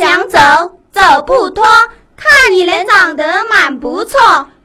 [0.00, 0.38] 想走
[0.90, 1.62] 走不脱，
[2.16, 4.18] 看你人长得蛮不错，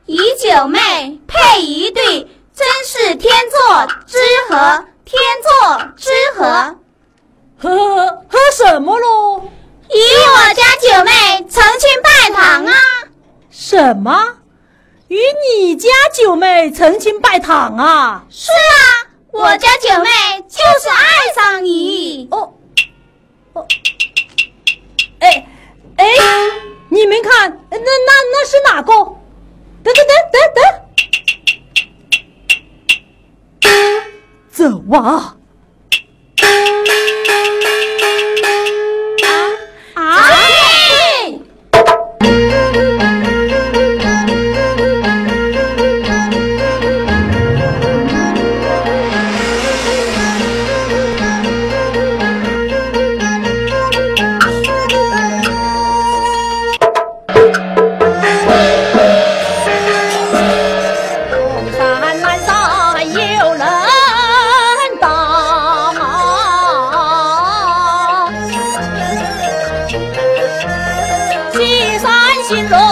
[0.05, 6.45] 与九妹配一对，真是天作之合，天作之合。
[7.59, 9.51] 呵呵呵，喝什么咯？
[9.89, 12.73] 与我家九妹成亲拜堂啊！
[13.51, 14.37] 什么？
[15.09, 18.23] 与你家九妹成亲拜堂啊？
[18.29, 20.09] 是啊，我家九妹
[20.47, 22.29] 就是爱上你。
[22.31, 22.53] 哦，
[23.51, 23.67] 哦。
[25.25, 25.47] 哎
[25.97, 26.05] 哎，
[26.89, 27.83] 你们看，那那
[28.31, 28.93] 那是哪个？
[29.83, 30.63] 等等等等等。
[34.51, 34.61] 走
[34.95, 35.35] 啊。
[72.47, 72.84] 走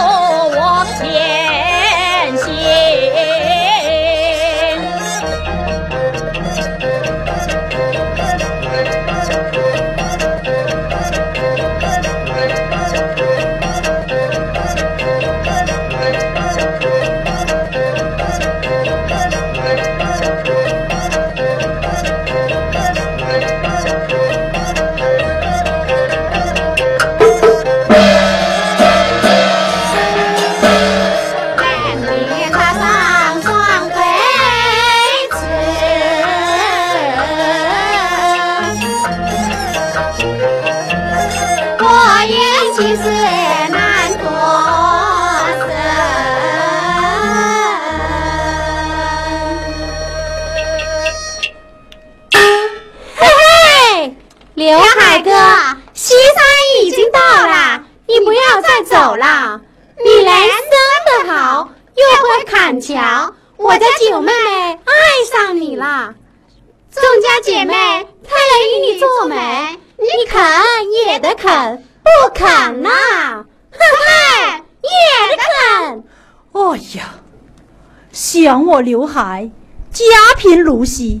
[78.74, 79.48] 我刘海，
[79.92, 80.04] 家
[80.36, 81.20] 贫如洗，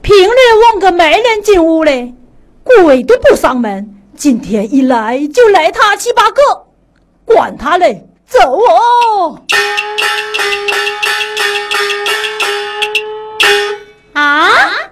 [0.00, 2.14] 平日望个没人进屋嘞，
[2.62, 4.00] 鬼都不上门。
[4.16, 6.40] 今天一来就来他七八个。
[7.24, 9.42] 管他嘞，走哦！
[14.12, 14.83] 啊，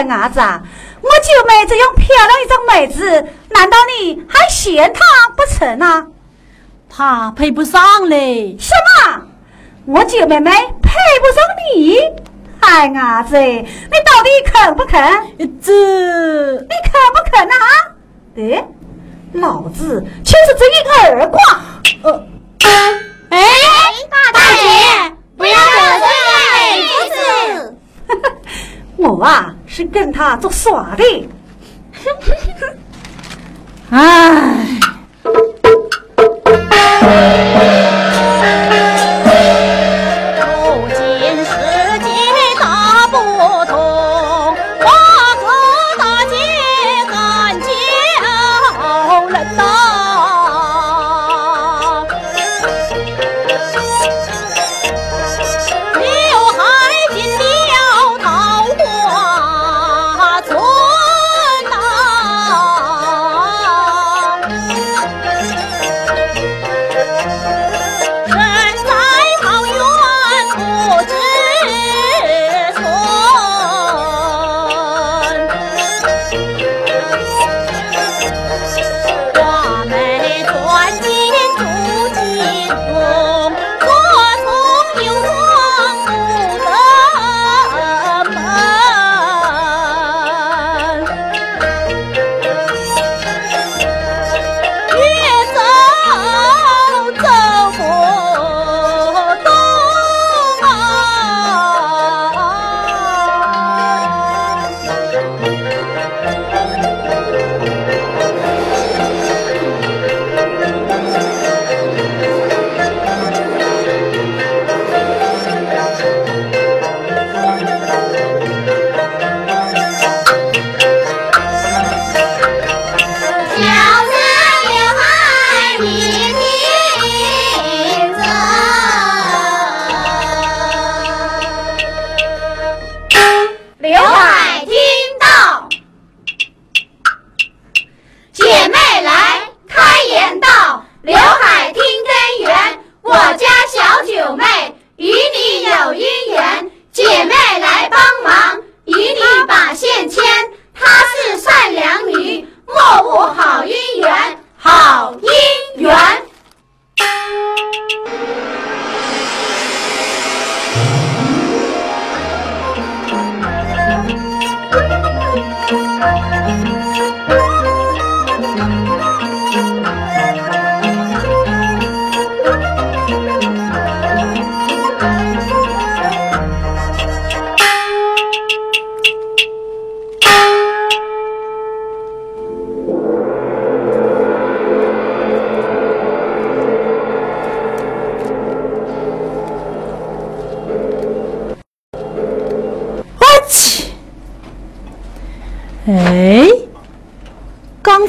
[0.00, 0.62] 伢子啊，
[1.00, 5.00] 我九妹这样漂亮一张妹子，难道你还嫌她
[5.36, 6.06] 不成啊？
[6.88, 8.56] 她配不上嘞！
[8.58, 8.74] 什
[9.06, 9.22] 么？
[9.86, 11.42] 我九妹妹配不上
[11.74, 11.98] 你？
[12.60, 13.64] 哎，伢子，你
[14.04, 15.02] 到底肯不肯？
[15.60, 15.72] 这
[16.52, 17.56] 你肯不肯啊？
[18.36, 18.64] 哎，
[19.32, 21.40] 老子就是这一耳光！
[22.02, 22.26] 呃，
[23.30, 23.38] 哎，
[24.10, 24.16] 大
[24.54, 26.06] 姐，不要得罪
[26.54, 27.76] 美夫子。
[28.98, 29.54] 我啊。
[29.74, 31.28] 是跟他做耍的，
[33.88, 34.82] 唉。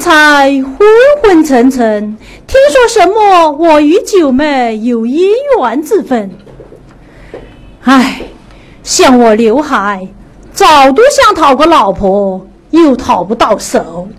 [0.03, 0.77] 才昏
[1.21, 6.29] 昏沉沉，听说什么我与九妹有姻缘之分。
[7.83, 8.23] 唉，
[8.83, 10.09] 像我刘海，
[10.51, 14.09] 早都想讨个老婆，又讨不到手。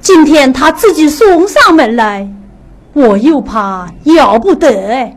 [0.00, 2.32] 今天他自己送上门来，
[2.92, 5.16] 我又怕要不得。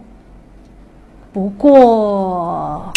[1.32, 2.92] 不过，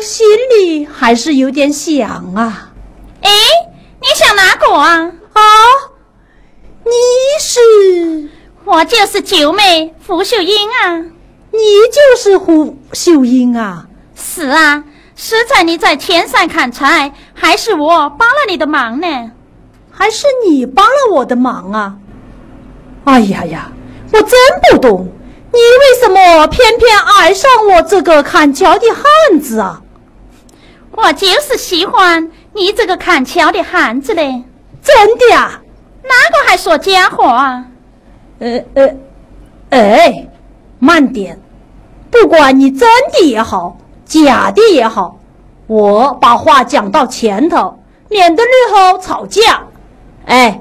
[0.00, 0.26] 心
[0.58, 2.70] 里还是有点想啊。
[3.20, 3.30] 哎，
[4.00, 5.12] 你想哪个啊？
[5.32, 5.40] 啊，
[6.84, 6.90] 你
[7.40, 7.60] 是？
[8.82, 10.98] 我就是九妹胡秀英啊。
[11.52, 11.60] 你
[11.92, 13.86] 就是胡秀英啊？
[14.16, 14.82] 是啊，
[15.14, 19.06] 是在你在天上砍柴，还是我帮了你的忙呢？
[19.92, 21.94] 还是你帮了我的忙啊？
[23.04, 23.70] 哎呀呀，
[24.12, 24.30] 我真
[24.68, 25.06] 不懂，
[25.52, 29.80] 你为什么偏偏爱上我这个砍桥的汉子啊？
[30.90, 32.32] 我就是喜欢。
[32.54, 34.42] 你这个砍桥的汉子嘞，
[34.82, 35.60] 真的啊？
[36.02, 37.66] 哪个还说假话啊？
[38.42, 38.96] 呃呃，
[39.70, 40.26] 哎，
[40.80, 41.38] 慢点！
[42.10, 45.16] 不管你真的也好，假的也好，
[45.68, 47.78] 我把话讲到前头，
[48.08, 49.62] 免得日后吵架。
[50.26, 50.60] 哎，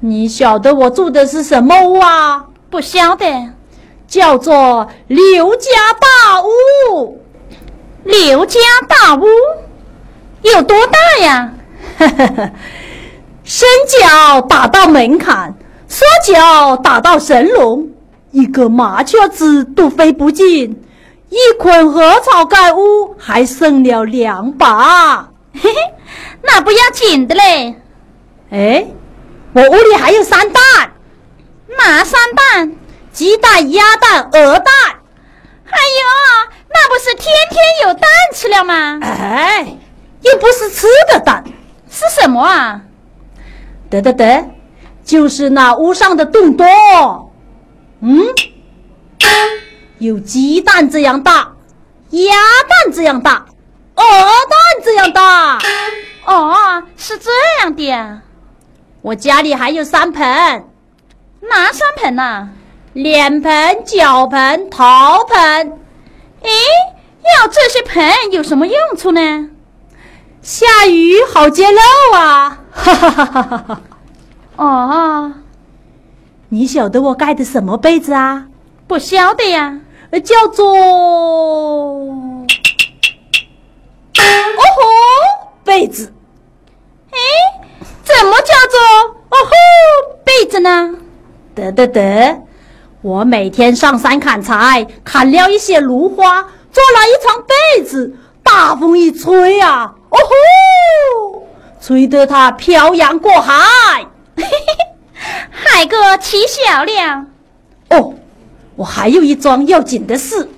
[0.00, 2.44] 你晓得我住的是什么屋啊？
[2.68, 3.52] 不晓得，
[4.08, 7.22] 叫做刘家大屋。
[8.02, 9.24] 刘家大屋。
[10.42, 11.52] 有多大呀？
[11.98, 12.50] 呵呵呵
[13.44, 15.54] 伸脚打到门槛，
[15.90, 17.90] 缩脚打到神龙，
[18.30, 20.80] 一个麻雀子都飞不进，
[21.30, 25.28] 一捆禾草盖屋还剩了两把。
[25.52, 25.74] 嘿嘿，
[26.42, 27.74] 那不要紧的嘞。
[28.50, 28.86] 哎，
[29.52, 30.62] 我屋里还有三蛋。
[31.76, 32.72] 哪三蛋？
[33.12, 34.72] 鸡蛋、鸭蛋、鹅蛋。
[35.66, 39.00] 哎呦，那不是天天有蛋吃了吗？
[39.02, 39.76] 哎。
[40.22, 41.42] 又不是吃的蛋，
[41.90, 42.80] 是什么啊？
[43.88, 44.44] 得得得，
[45.04, 46.66] 就是那屋上的洞多。
[48.00, 48.22] 嗯，
[49.98, 51.52] 有鸡蛋这样大，
[52.10, 52.34] 鸭
[52.68, 53.46] 蛋这样大，
[53.96, 55.58] 鹅蛋这样大。
[56.26, 58.20] 哦，是这样的。
[59.02, 60.24] 我家里还有三盆，
[61.40, 62.48] 哪三盆啊？
[62.92, 65.38] 脸盆、脚盆、陶盆。
[66.42, 66.50] 哎，
[67.38, 69.50] 要这些盆有什么用处呢？
[70.42, 72.60] 下雨好接漏啊！
[72.72, 73.80] 哈哈哈哈哈哈！
[74.56, 75.32] 哦，
[76.48, 78.46] 你晓得我盖的什么被子啊？
[78.86, 79.80] 不晓得呀，
[80.24, 80.74] 叫做……
[80.74, 82.46] 哦
[84.76, 84.82] 吼，
[85.64, 86.12] 被子。
[87.10, 87.16] 哎，
[88.02, 88.78] 怎么叫做
[89.30, 89.50] 哦吼
[90.24, 90.96] 被子呢？
[91.54, 92.42] 得得得，
[93.02, 98.16] 我每天上山砍柴，砍了一些芦花，做了一床被子。
[98.42, 101.46] 大风一吹啊，哦吼，
[101.80, 104.04] 吹得它漂洋过海，
[105.52, 107.26] 海哥起笑了。
[107.90, 108.14] 哦，
[108.76, 110.48] 我还有一桩要紧的事。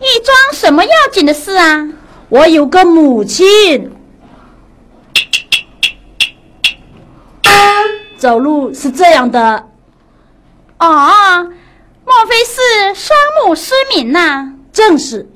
[0.00, 1.88] 一桩什么要紧的事啊？
[2.28, 3.90] 我有个母亲，
[8.16, 9.68] 走路是这样的。
[10.78, 11.44] 哦，
[12.04, 14.54] 莫非是双目失明呐？
[14.72, 15.28] 正是。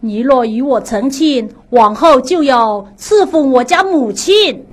[0.00, 4.66] 你若与我成亲，往后就要侍奉我家母亲。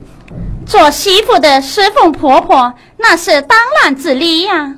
[0.65, 4.75] 做媳妇的侍奉婆婆，那是当然之理呀。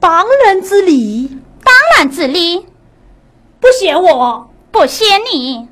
[0.00, 2.66] 当然之理，当然之理。
[3.60, 5.68] 不嫌我，不嫌你，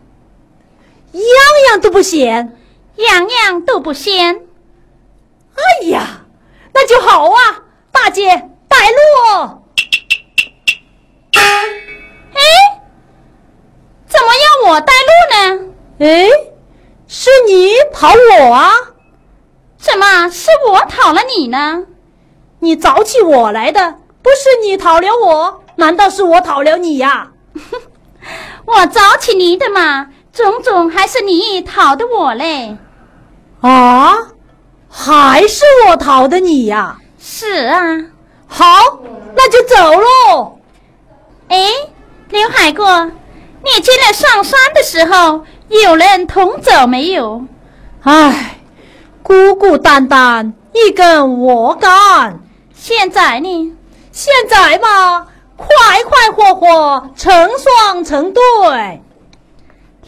[1.12, 1.24] 样
[1.68, 2.56] 样都不嫌，
[2.96, 4.40] 样样都不嫌。
[5.56, 6.24] 哎呀，
[6.72, 7.62] 那就好啊！
[7.90, 8.28] 大姐
[8.68, 9.60] 带路。
[11.34, 11.42] 哎
[14.06, 15.74] 怎么要我带路呢？
[15.98, 16.28] 哎，
[17.08, 18.70] 是你跑我啊？
[19.80, 21.84] 怎么是我讨了你呢？
[22.60, 27.30] 你找起我来的，不是你讨了我，难道是我讨了你呀？
[28.66, 32.76] 我找起你的嘛，种种还是你讨的我嘞。
[33.62, 34.14] 啊，
[34.90, 36.98] 还是我讨的你呀？
[37.18, 37.80] 是啊。
[38.46, 38.66] 好，
[39.34, 40.58] 那就走喽。
[41.48, 41.56] 哎，
[42.28, 43.10] 刘海哥。
[43.62, 47.44] 你今天上山的时候，有人同走没有？
[48.02, 48.59] 唉，
[49.30, 52.40] 孤孤单单，一根我干。
[52.74, 53.72] 现在呢？
[54.10, 55.68] 现在嘛，快
[56.02, 59.00] 快活活，成双成对。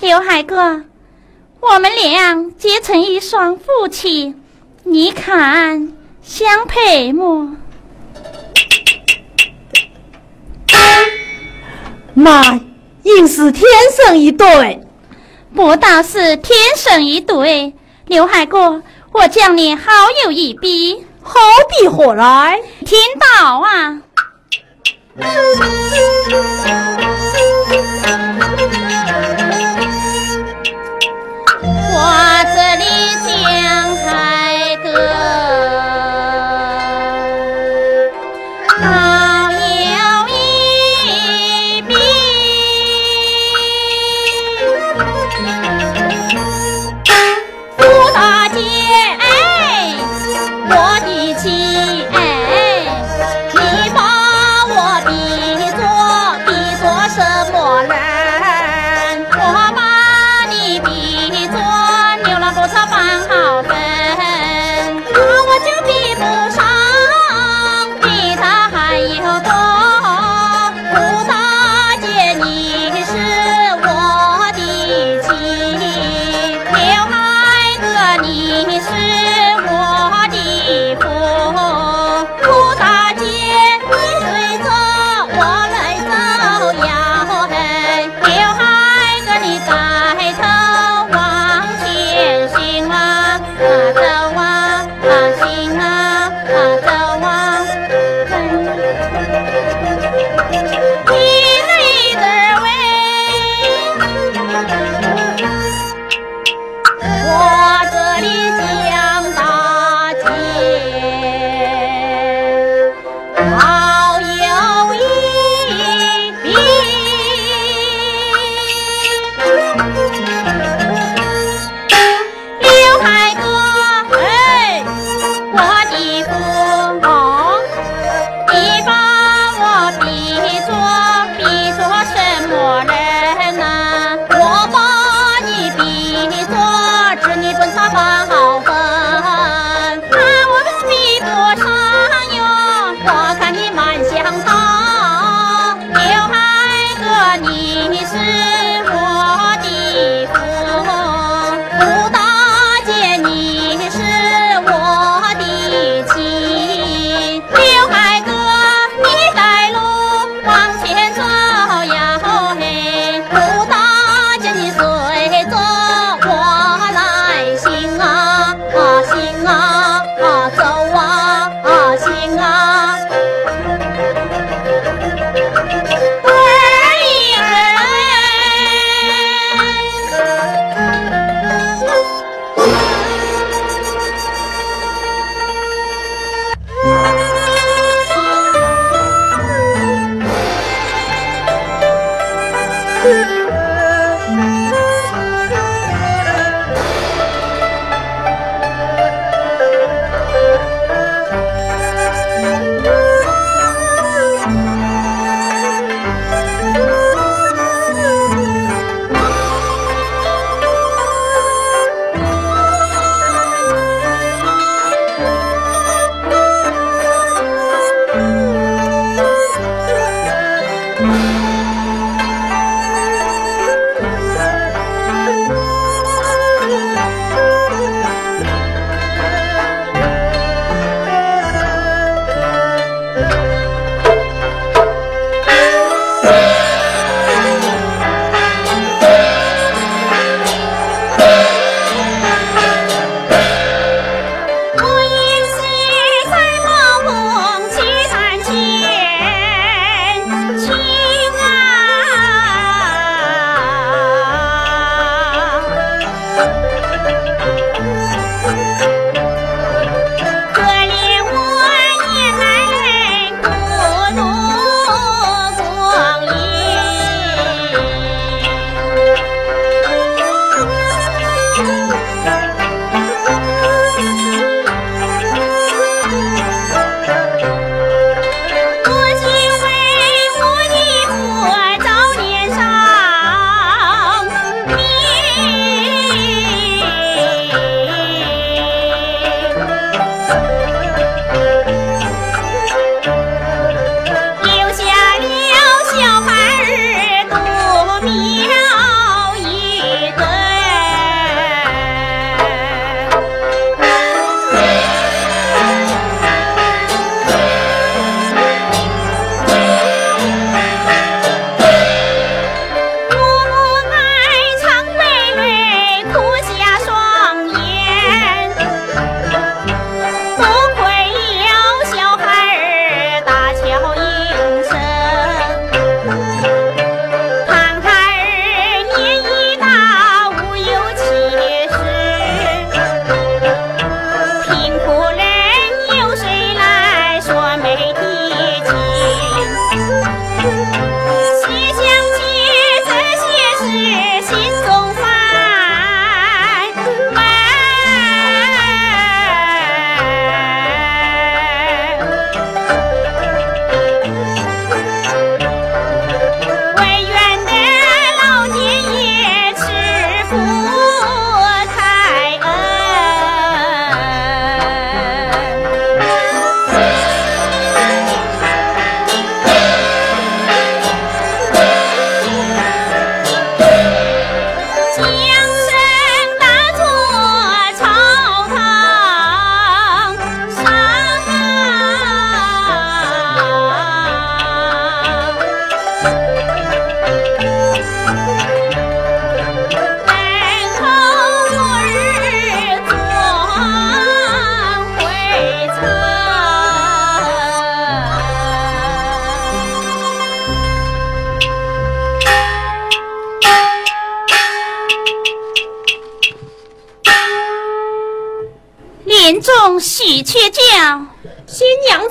[0.00, 0.82] 刘海哥，
[1.60, 4.34] 我们俩结成一双夫妻，
[4.82, 7.58] 你看相配吗？
[12.12, 12.60] 妈，
[13.04, 13.64] 硬是天
[13.96, 14.80] 生一对，
[15.54, 17.72] 不但是天生一对，
[18.06, 18.82] 刘海哥。
[19.12, 19.82] 我讲你好
[20.24, 22.62] 有一笔，何必何来？
[22.86, 24.00] 听到啊！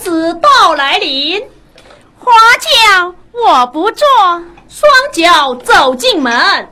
[0.02, 1.40] 子到来临，
[2.18, 4.08] 花轿我不坐，
[4.68, 6.68] 双脚走进门。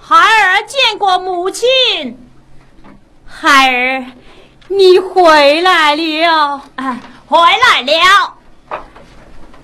[0.00, 2.18] 孩儿见过母亲。
[3.24, 4.04] 孩儿，
[4.68, 8.34] 你回来了，哎，回来了。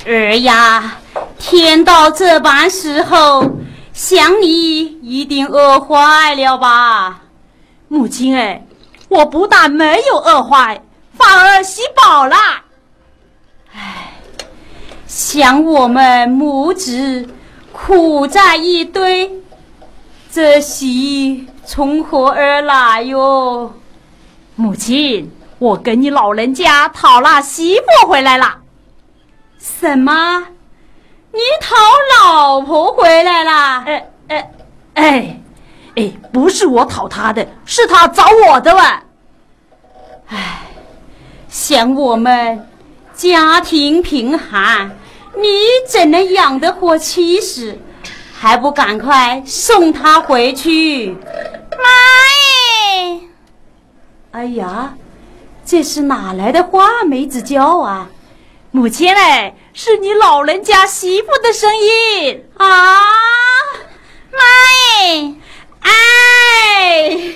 [0.07, 0.99] 儿呀，
[1.39, 3.45] 天到这般时候，
[3.93, 7.23] 想你一定饿坏了吧？
[7.89, 8.65] 母亲哎，
[9.09, 10.83] 我不但没有饿坏，
[11.13, 12.37] 反而喜饱了。
[13.75, 14.13] 唉，
[15.07, 17.29] 想我们母子
[17.73, 19.31] 苦在一堆。
[20.33, 23.75] 这喜从何而来哟？
[24.55, 28.60] 母亲，我跟你老人家讨了媳妇回来了。
[29.61, 30.43] 什么？
[31.33, 31.77] 你讨
[32.19, 33.85] 老婆回来啦？
[33.87, 34.51] 哎哎
[34.95, 35.41] 哎
[35.97, 39.03] 哎，不是我讨她的，是她找我的哇。
[40.29, 40.63] 哎，
[41.49, 42.67] 想我们
[43.15, 44.91] 家庭贫寒，
[45.37, 45.43] 你
[45.87, 47.79] 怎能养得活妻子？
[48.33, 51.11] 还不赶快送他回去！
[51.13, 51.87] 妈
[52.97, 53.21] 耶！
[54.31, 54.95] 哎呀，
[55.67, 58.09] 这是哪来的花梅子椒啊？
[58.73, 63.01] 母亲哎，是你老人家媳妇的声音啊！
[64.31, 64.39] 妈
[65.03, 65.35] 耶！
[65.81, 67.35] 哎，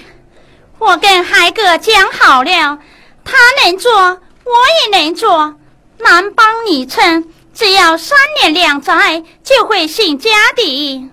[0.78, 2.78] 我跟海哥讲好了，
[3.24, 4.52] 他能做，我
[4.84, 5.56] 也能做，
[5.98, 7.28] 男帮女撑。
[7.52, 11.10] 只要三年两载，就会兴家的。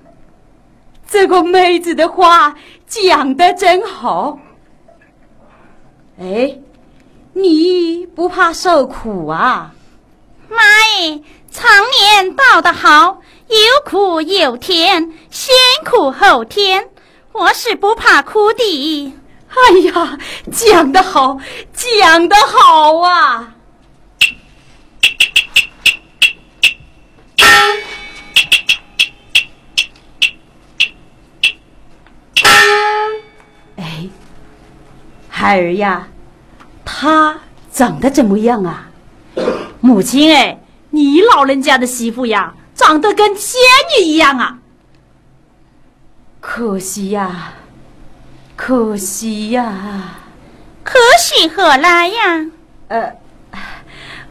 [1.08, 2.56] 这个妹子的话
[2.88, 4.38] 讲的真好。
[6.20, 6.60] 哎，
[7.34, 9.74] 你不怕受苦啊？
[10.52, 10.62] 妈
[11.00, 15.56] 耶，常年道得好，有苦有甜，先
[15.90, 16.90] 苦后甜，
[17.32, 19.14] 我是不怕苦的。
[19.48, 20.18] 哎呀，
[20.52, 21.38] 讲得好，
[21.74, 23.54] 讲得好啊！
[33.78, 34.10] 哎，
[35.30, 36.08] 孩儿呀，
[36.86, 37.40] 他
[37.72, 38.91] 长得怎么样啊？
[39.82, 40.60] 母亲哎，
[40.92, 43.60] 你老人家的媳妇呀，长得跟仙
[43.98, 44.60] 女一样啊。
[46.40, 47.54] 可惜呀，
[48.56, 50.20] 可惜呀，
[50.84, 52.46] 可惜何来呀？
[52.88, 53.14] 呃。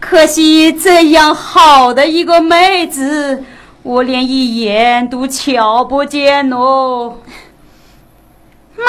[0.01, 3.45] 可惜这样好的一个妹子，
[3.83, 7.19] 我连一眼都瞧不见哦。
[8.77, 8.85] 妈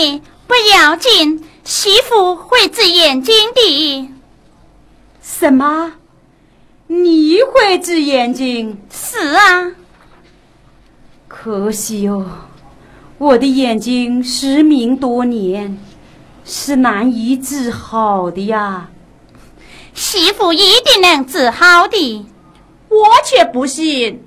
[0.00, 4.10] 耶，不要紧，媳妇会治眼睛的。
[5.38, 5.92] 什么？
[6.86, 8.80] 你会治眼睛？
[8.90, 9.70] 是啊。
[11.28, 12.24] 可惜哦，
[13.18, 15.78] 我的眼睛失明多年，
[16.42, 18.88] 是难以治好的呀。
[19.92, 22.26] 媳妇一定能治好的，
[22.88, 24.24] 我却不信。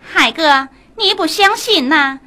[0.00, 2.18] 海哥，你不相信呐？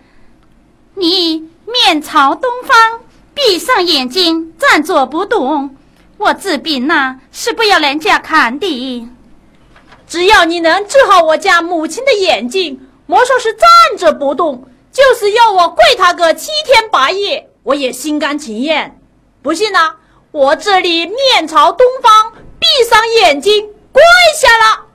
[0.96, 3.02] 你面朝东方，
[3.34, 5.76] 闭上眼睛，站着不动。
[6.18, 9.08] 我治病呐，是不要人家看的。
[10.08, 19.00] 只要你能治好我家母亲的眼睛，莫说是站着不动，就是要我跪他个七天八夜，我也心甘情愿。
[19.42, 19.96] 不信呐？
[20.32, 24.02] 我这里面朝东方，闭上眼睛，跪
[24.36, 24.86] 下了。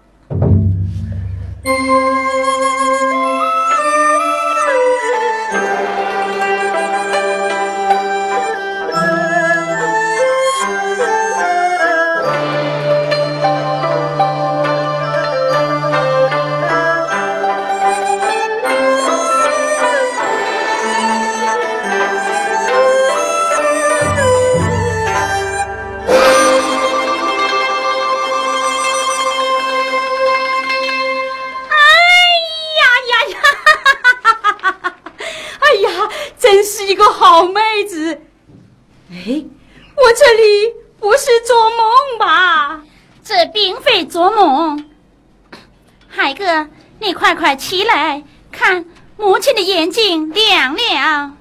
[47.99, 48.85] 来，看
[49.17, 51.33] 母亲的眼睛亮了。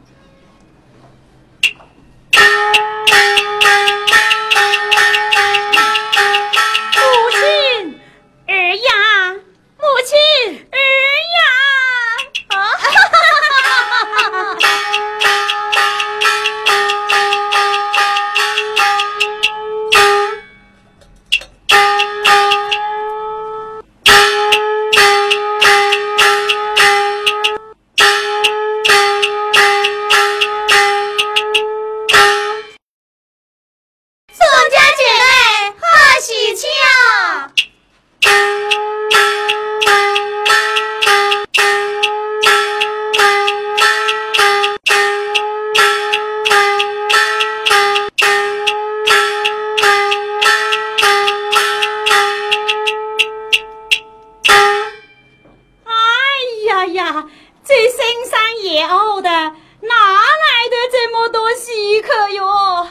[56.88, 57.26] 哎呀，
[57.66, 58.00] 这深
[58.32, 59.52] 山野坳的，哪
[59.90, 62.88] 来的这么多稀客哟？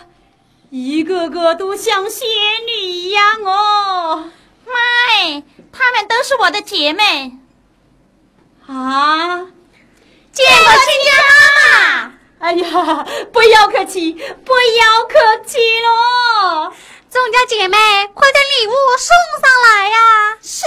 [0.69, 2.29] 一个个都像仙
[2.67, 4.31] 女一样哦。
[4.67, 4.75] 妈
[5.09, 7.39] 哎，她们都是我的姐妹。
[8.67, 9.47] 啊，
[10.31, 12.13] 见过亲家妈妈。
[12.41, 16.71] 哎呀，不要客气，不要客气喽。
[17.11, 17.79] 众家姐妹，
[18.13, 19.09] 快点礼物送
[19.40, 19.99] 上来呀。
[20.42, 20.67] 是。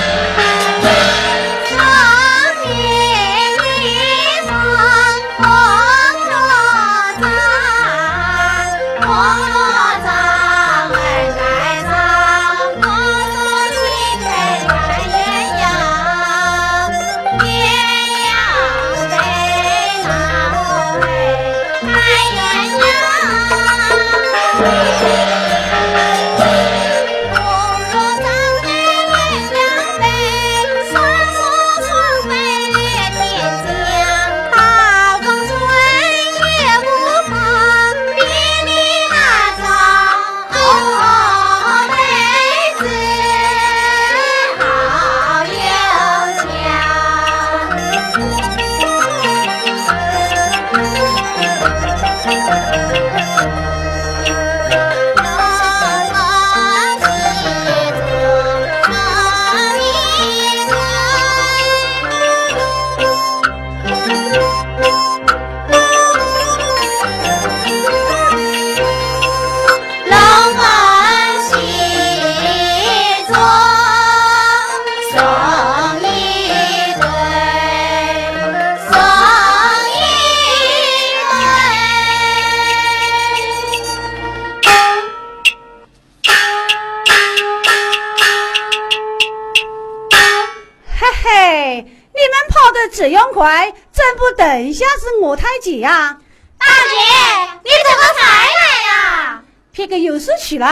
[94.61, 96.19] 等一下，是我太姐呀！
[96.59, 99.43] 大姐，你怎么才来呀？
[99.71, 100.67] 别个有事去了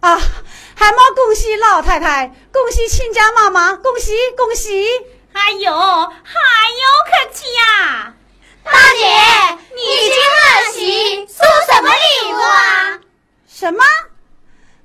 [0.00, 0.20] 啊！
[0.74, 4.86] 还没恭喜老太太，恭喜亲家妈妈，恭喜恭喜！
[5.32, 8.12] 还有还有客气呀！
[8.62, 9.06] 大姐，
[9.74, 13.00] 你今儿喜送什么礼物啊？
[13.48, 13.82] 什么？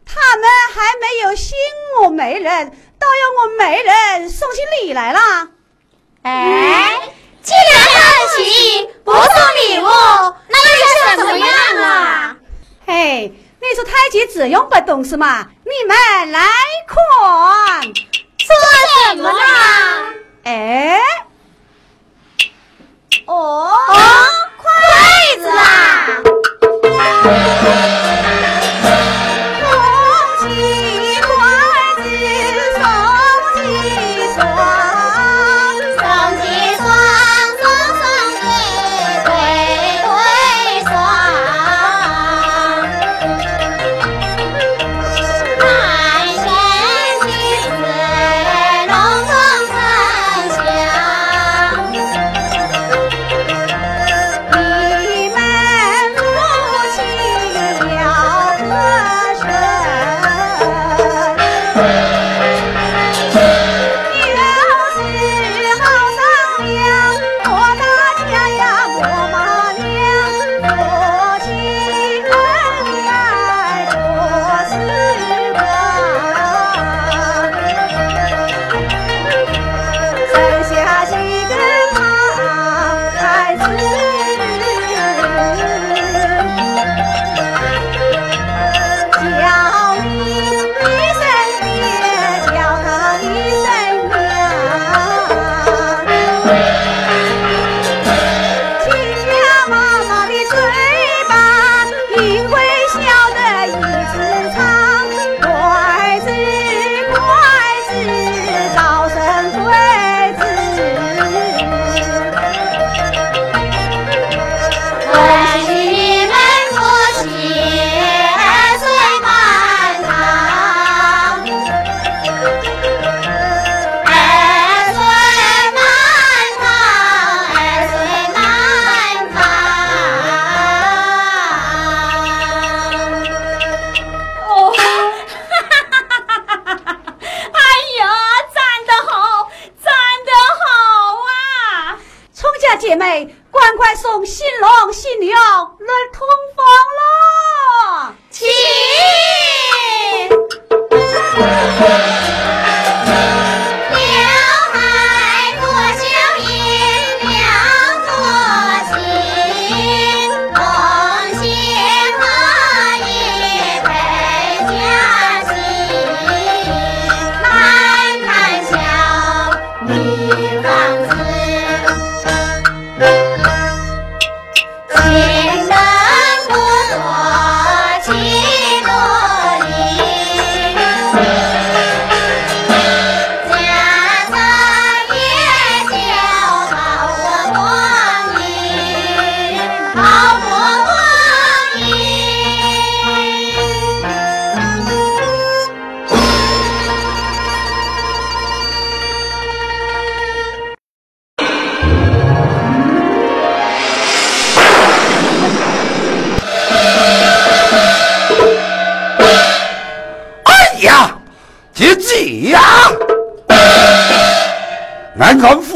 [0.06, 1.58] 他们还没有新
[2.02, 5.50] 我媒人，倒要我媒人送起礼来了？
[6.22, 7.02] 哎。
[7.42, 8.00] 既然很
[8.36, 9.86] 喜，不送礼物，
[10.48, 11.48] 那又是怎么样
[11.84, 12.36] 啊？
[12.86, 15.48] 嘿，你说太极只用不懂是吗？
[15.64, 16.40] 你们来
[16.88, 16.98] 看，
[18.46, 18.56] 做
[19.10, 20.06] 什么啦？
[20.44, 21.00] 哎，
[23.26, 23.72] 哦，
[24.58, 24.72] 筷
[25.38, 26.22] 子啊！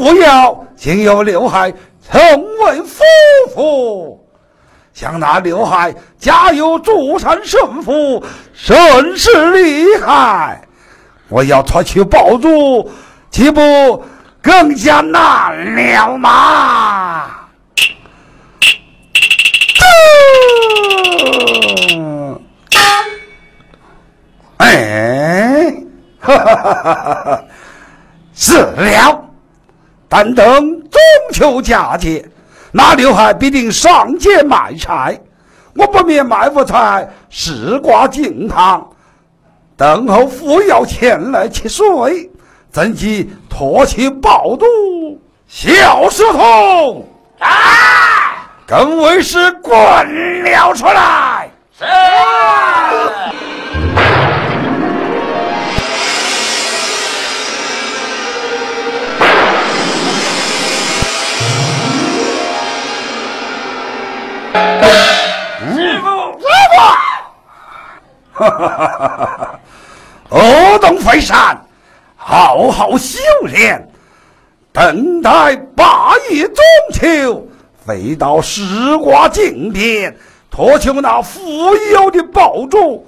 [0.04, 1.72] 不要竟有刘海
[2.12, 2.20] 成
[2.60, 3.02] 为夫
[3.56, 4.28] 妇，
[4.94, 8.22] 想那刘海家有珠山神父，
[8.54, 10.62] 甚是厉害。
[11.30, 12.92] 我要他去保住，
[13.32, 14.04] 岂不
[14.42, 17.32] 更加难了吗？
[24.58, 25.74] 哎，
[26.20, 27.44] 哈哈哈哈哈！
[28.36, 29.30] 是了，
[30.16, 30.46] 但等
[30.92, 31.02] 中
[31.32, 32.24] 秋佳节，
[32.72, 35.20] 那刘海必定上街卖菜，
[35.76, 38.88] 我不免卖副菜，试挂敬堂，
[39.76, 42.30] 等候扶摇前来乞水，
[42.70, 44.66] 怎及托起暴肚？
[45.48, 47.08] 小石头，
[47.40, 47.50] 啊，
[48.68, 49.74] 跟为师滚
[50.44, 51.50] 了出来！
[51.76, 51.86] 是。
[64.54, 66.76] 师傅，师傅，
[68.34, 69.60] 哈哈哈哈哈哈！
[71.00, 71.60] 飞山，
[72.16, 73.88] 好好修炼，
[74.72, 76.56] 等待八月中
[76.94, 77.46] 秋，
[77.86, 80.16] 飞到石瓜境边，
[80.50, 83.06] 托求那富有的宝珠。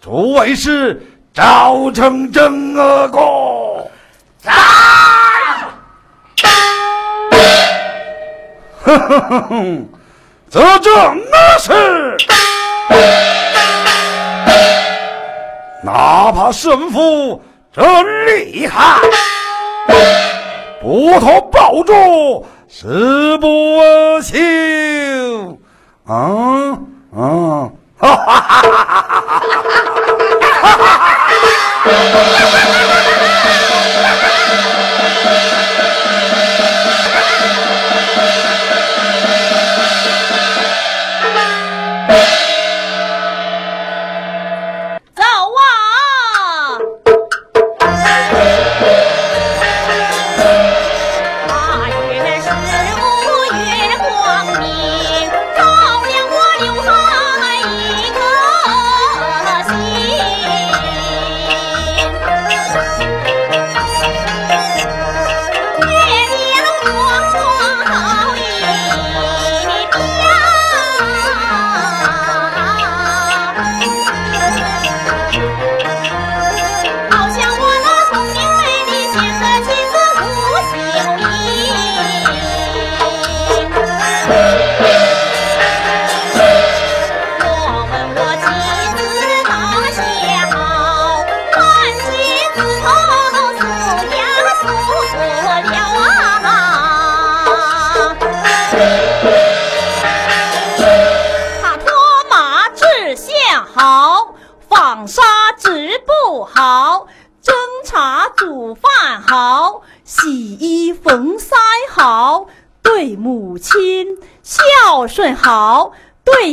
[0.00, 3.18] 诸位是赵成真阿哥，
[4.38, 4.52] 在。
[8.84, 9.88] 哼哼哼哼，
[10.52, 10.92] 这正
[11.60, 12.14] 是。
[15.82, 17.42] 哪怕胜负
[17.72, 17.82] 真
[18.26, 19.00] 厉害，
[20.82, 25.58] 不托抱住誓不休。
[26.06, 26.78] 啊
[27.16, 27.70] 啊！
[27.98, 29.40] 哈哈哈哈哈哈！
[30.60, 31.02] 哈哈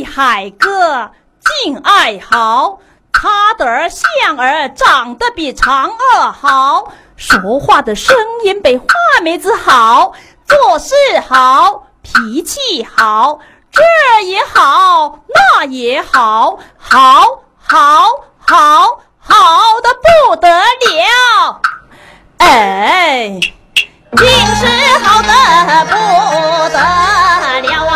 [0.10, 1.12] 海哥
[1.64, 2.80] 敬爱好，
[3.14, 8.86] 他的儿像儿长得比嫦娥好，说话的声音比花
[9.22, 10.14] 梅子好，
[10.47, 10.95] 做事
[11.28, 13.39] 好，脾气好，
[13.72, 18.05] 这也好，那也好，好，好，
[18.39, 19.89] 好，好的
[20.28, 21.62] 不得了，
[22.39, 23.39] 哎，
[24.18, 24.66] 竟是
[25.03, 25.28] 好的
[25.86, 25.93] 不
[26.74, 26.80] 得
[27.62, 27.88] 了。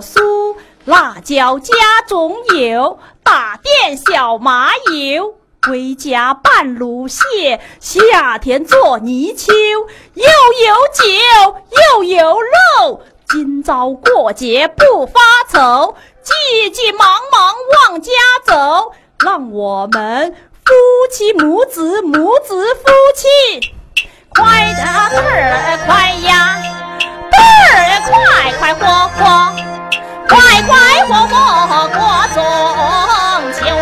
[0.00, 1.74] 酥、辣椒家
[2.06, 9.52] 中有，大店小麻油，归家拌卤蟹，夏天做泥鳅，
[10.14, 11.04] 又有酒
[11.94, 15.20] 又有肉，今朝过节不发
[15.52, 17.54] 愁，急急忙忙
[17.88, 18.12] 往家
[18.44, 20.34] 走，让我们
[20.64, 20.72] 夫
[21.10, 22.82] 妻母子母子夫
[23.14, 23.72] 妻。
[24.30, 26.62] 快点儿快呀
[27.30, 28.12] 得儿快
[28.58, 28.82] 快活
[29.16, 29.18] 活
[30.28, 30.72] 快快
[31.06, 32.00] 活活过
[32.34, 32.38] 中
[33.52, 33.77] 秋。